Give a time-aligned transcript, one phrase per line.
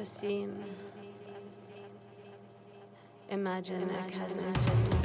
[0.00, 0.64] ever seen.
[3.28, 4.99] Imagine a chasm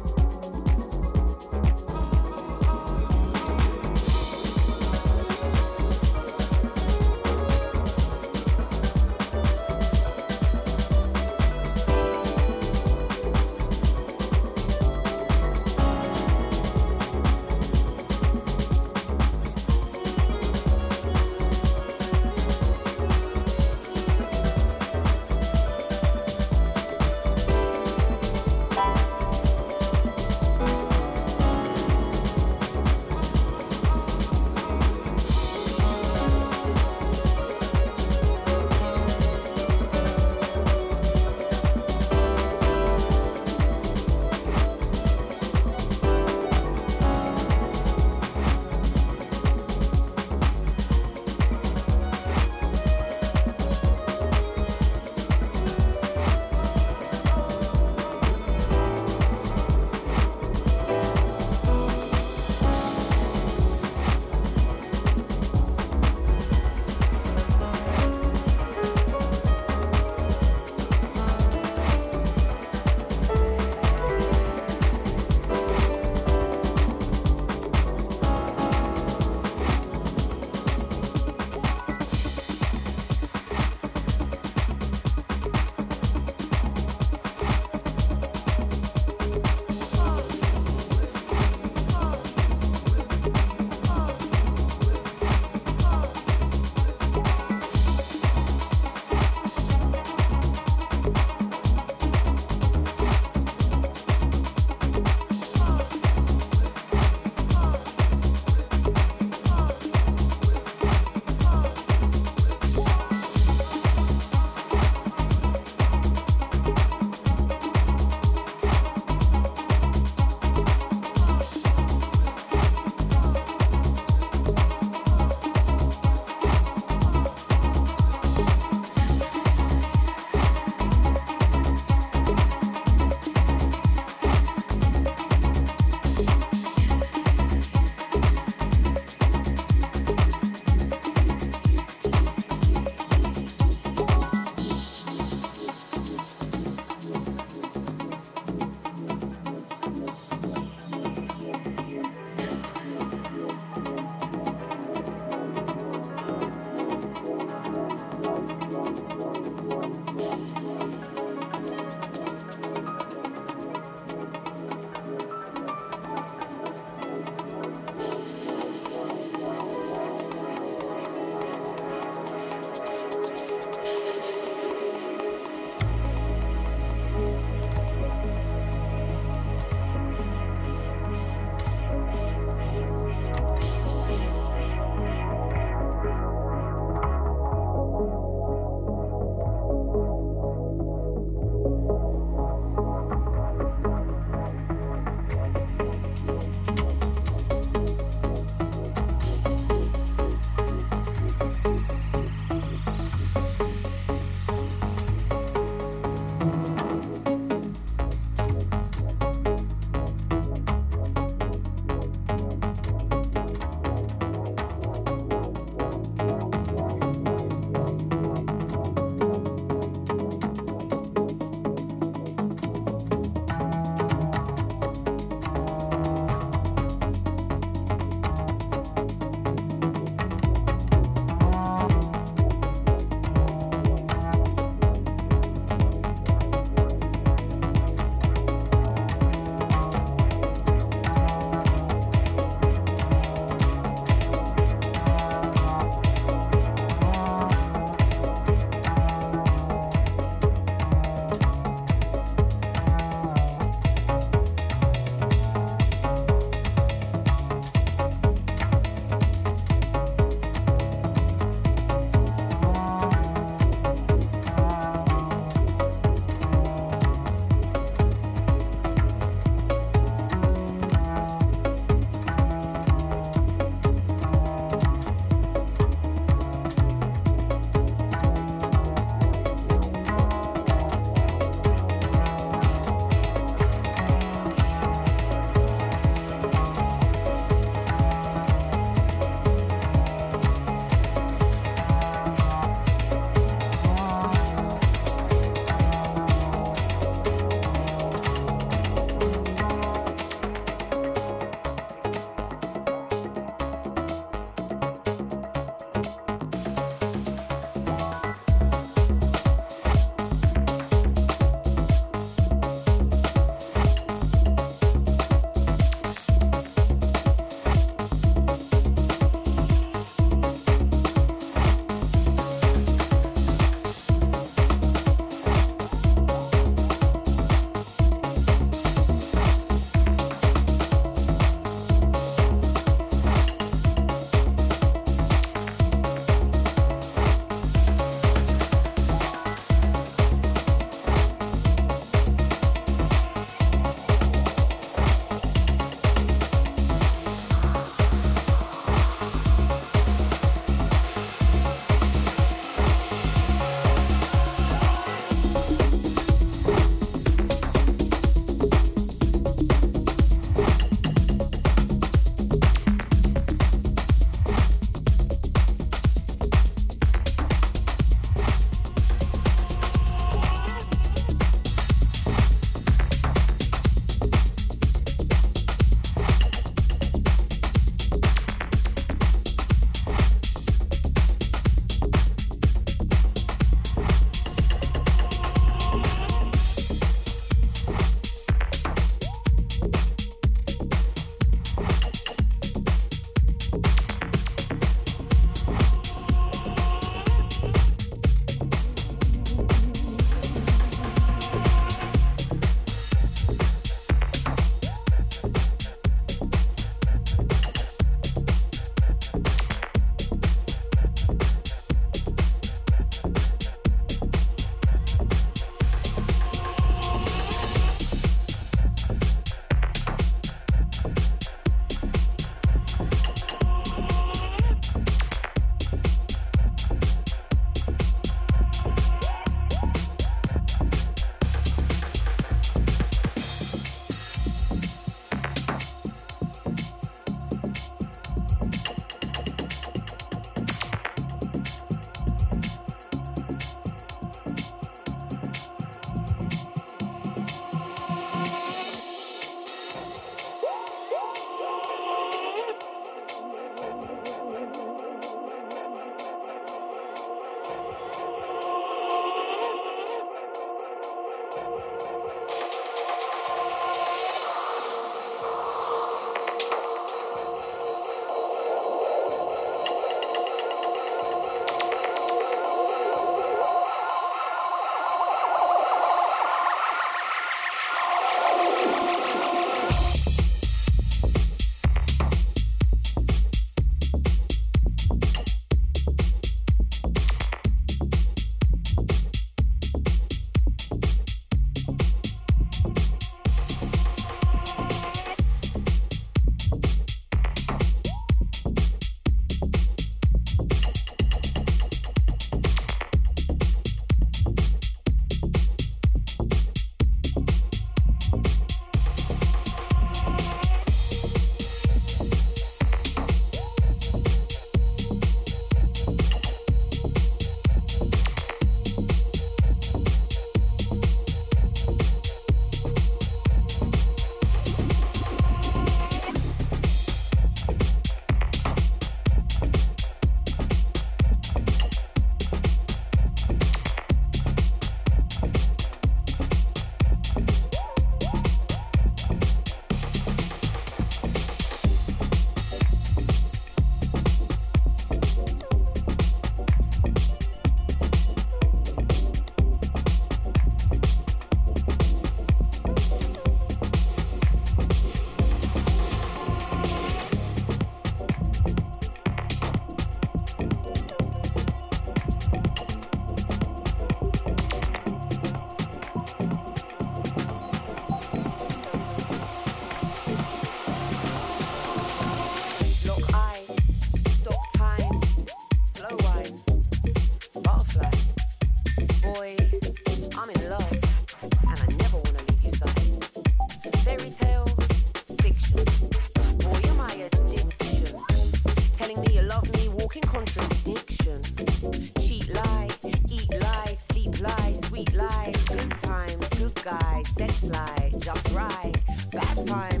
[599.65, 600.00] time.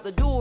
[0.00, 0.39] out the door.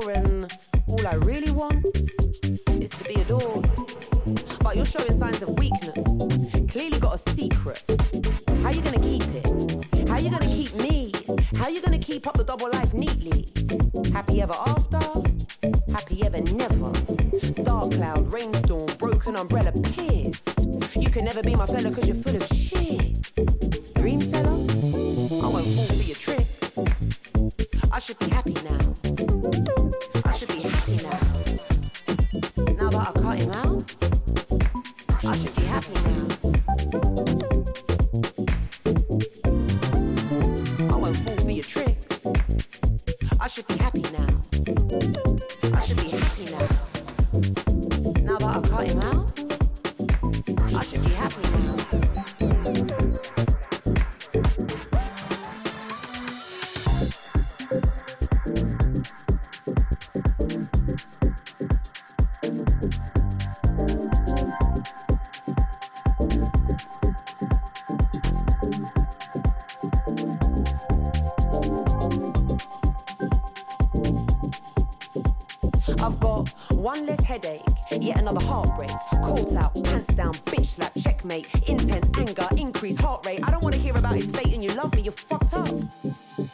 [76.79, 77.61] One less headache,
[77.91, 78.89] yet another heartbreak.
[79.21, 81.45] Calls out, pants down, bitch slap, checkmate.
[81.67, 83.41] Intense anger, increased heart rate.
[83.43, 85.67] I don't wanna hear about his fate and you love me, you fucked up.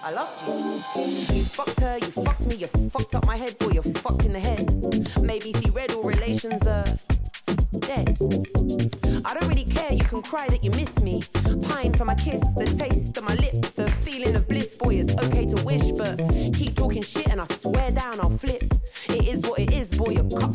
[0.04, 1.36] I loved you.
[1.36, 4.34] You fucked her, you fucked me, you fucked up my head, boy, You fucked in
[4.34, 4.66] the head.
[5.22, 6.86] Maybe see red, all relations are
[7.82, 8.18] dead.
[9.26, 11.22] I don't really care, you can cry that you miss me.
[11.70, 13.75] Pine for my kiss, the taste of my lips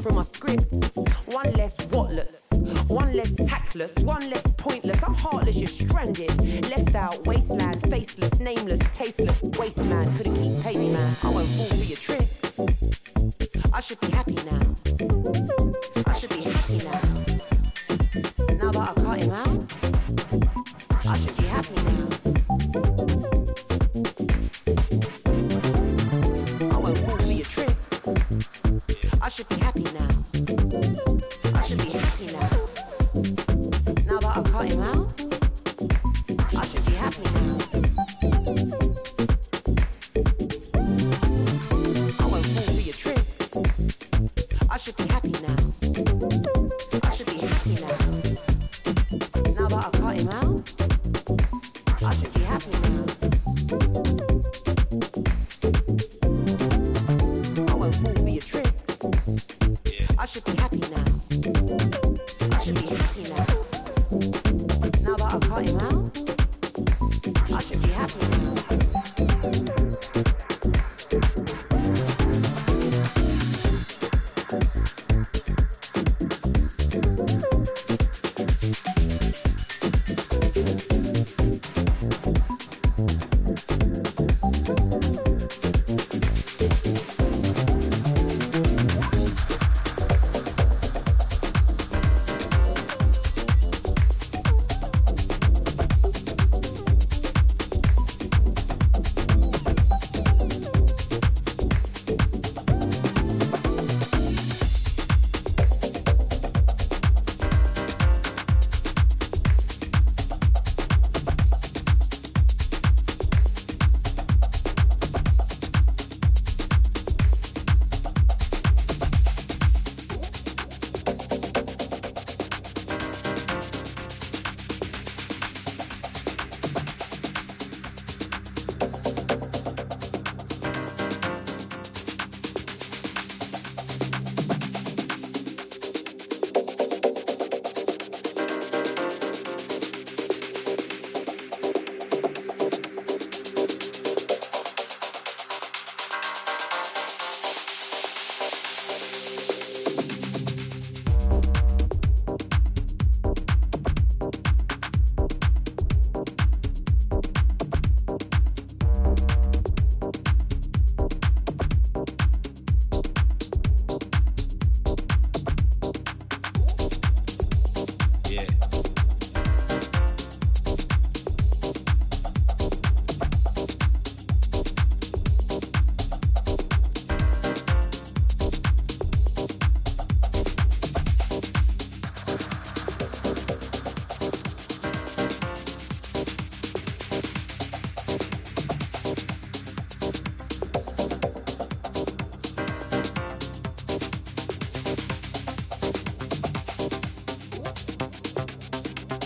[0.03, 0.73] from a script.
[1.27, 2.49] One less whatless,
[2.89, 5.03] one less tactless, one less pointless.
[5.03, 6.35] I'm heartless, you're stranded.
[6.71, 10.17] Left out, wasteland, faceless, nameless, tasteless, waste man.
[10.17, 11.17] Couldn't keep pace, man.
[11.23, 12.61] I won't fall for your tricks.
[13.73, 14.60] I should be happy now.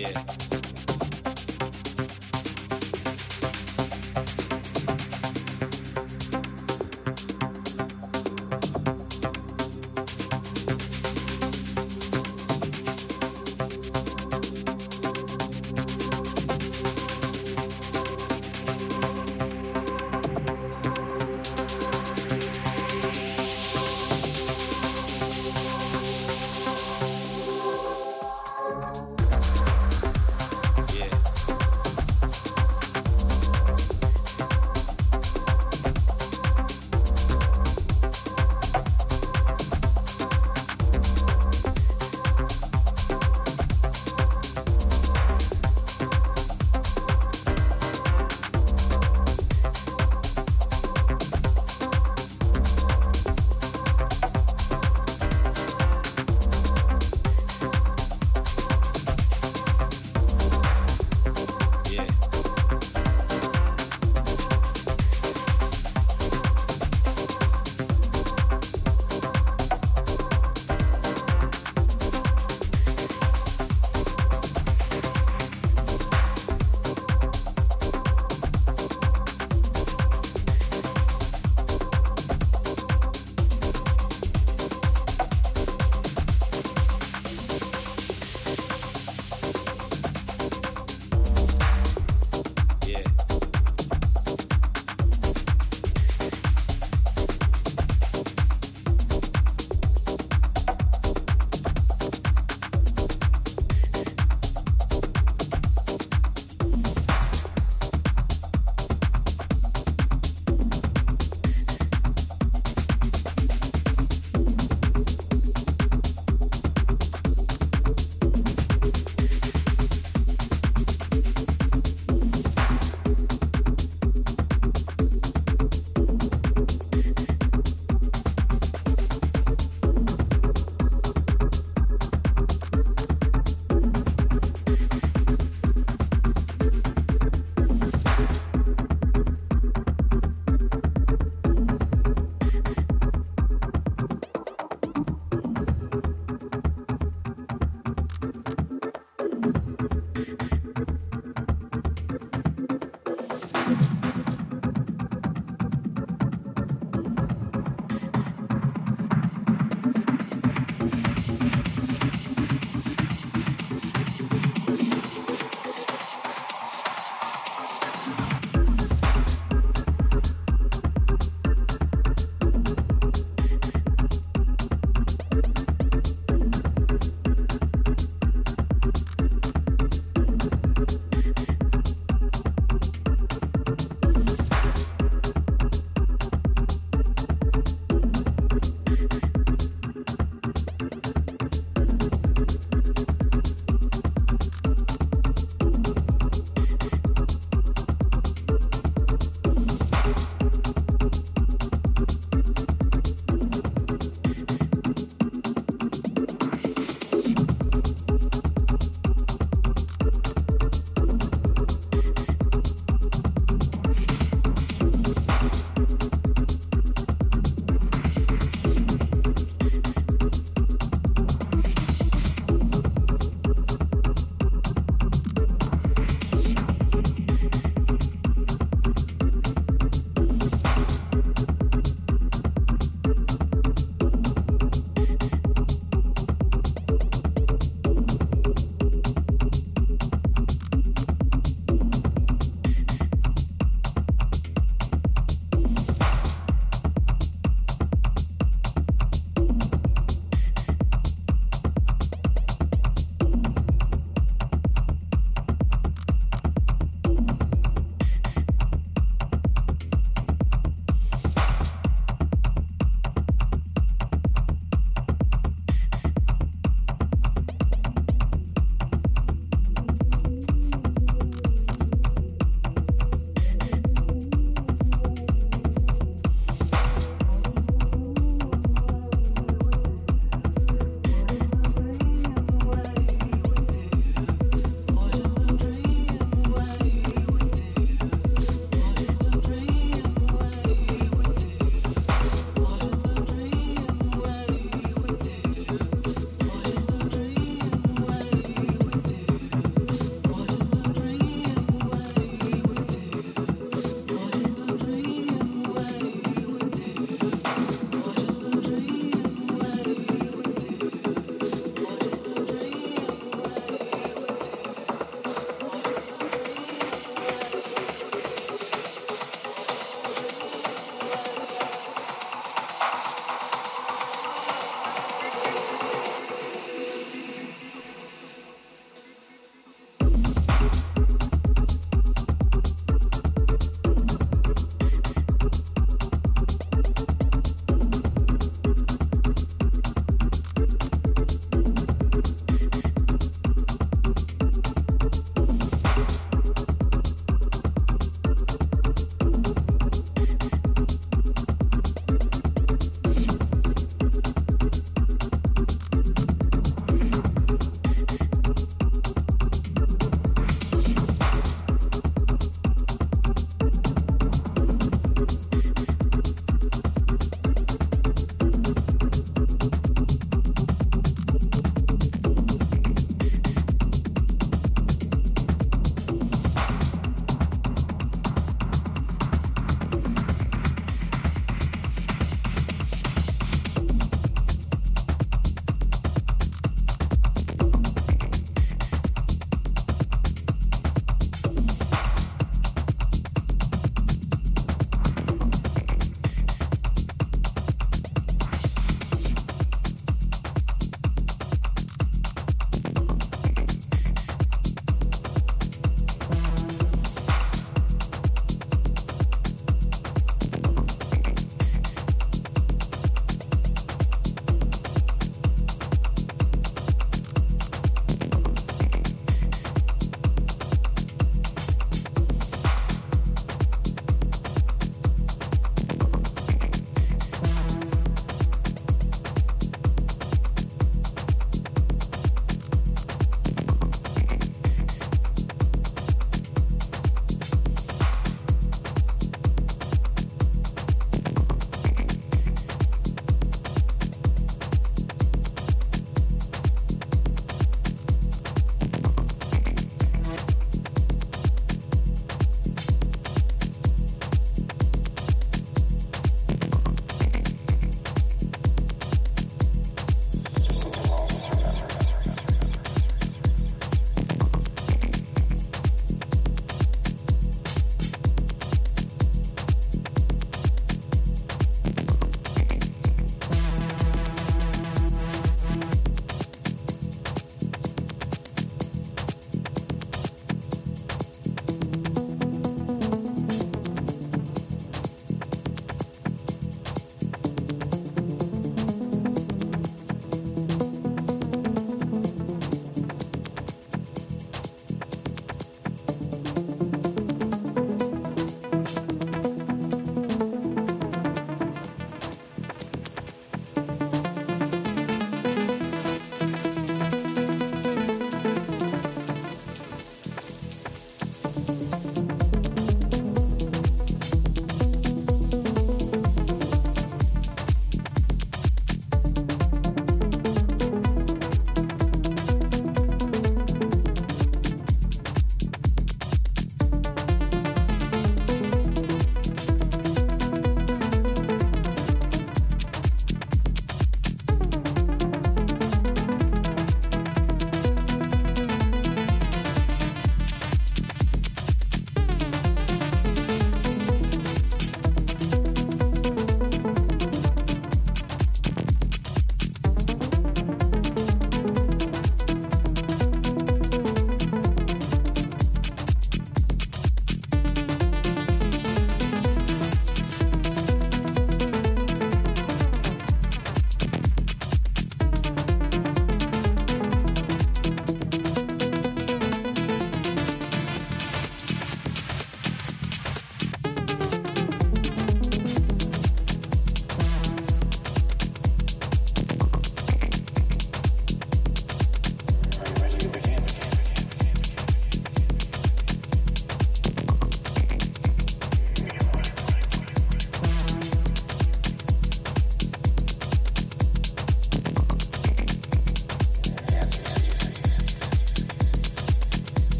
[0.00, 0.59] Yeah.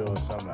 [0.00, 0.49] I don't